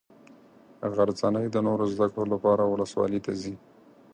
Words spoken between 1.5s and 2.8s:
د نورو زده کړو لپاره